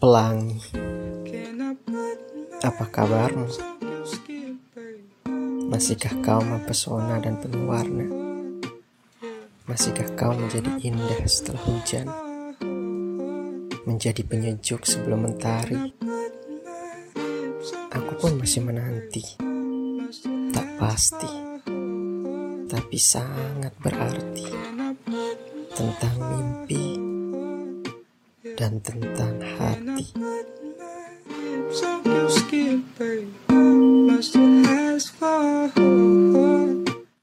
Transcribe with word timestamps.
Pelangi, 0.00 0.56
apa 2.64 2.84
kabarmu? 2.88 3.44
Masihkah 5.68 6.16
kau 6.24 6.40
mempesona 6.40 7.20
dan 7.20 7.36
penuh 7.44 7.68
warna? 7.68 8.08
Masihkah 9.68 10.08
kau 10.16 10.32
menjadi 10.32 10.72
indah 10.80 11.28
setelah 11.28 11.60
hujan? 11.68 12.08
Menjadi 13.84 14.24
penyejuk 14.24 14.88
sebelum 14.88 15.28
mentari? 15.28 15.92
Aku 17.92 18.12
pun 18.16 18.40
masih 18.40 18.64
menanti. 18.64 19.36
Tak 20.56 20.80
pasti, 20.80 21.28
tapi 22.72 22.96
sangat 22.96 23.76
berarti. 23.76 24.63
Tentang 25.74 26.16
mimpi 26.22 26.86
dan 28.54 28.78
tentang 28.78 29.34
hati. 29.58 30.06